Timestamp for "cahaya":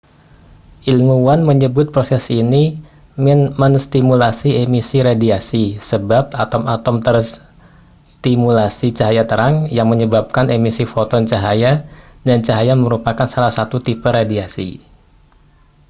8.97-9.23, 11.31-11.71, 12.47-12.73